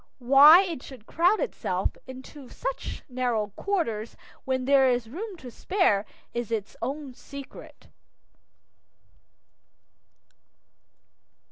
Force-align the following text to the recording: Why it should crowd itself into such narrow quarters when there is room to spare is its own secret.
Why 0.17 0.63
it 0.63 0.81
should 0.81 1.05
crowd 1.05 1.39
itself 1.39 1.95
into 2.07 2.49
such 2.49 3.03
narrow 3.07 3.53
quarters 3.55 4.17
when 4.45 4.65
there 4.65 4.89
is 4.89 5.07
room 5.07 5.37
to 5.37 5.51
spare 5.51 6.07
is 6.33 6.51
its 6.51 6.75
own 6.81 7.13
secret. 7.13 7.87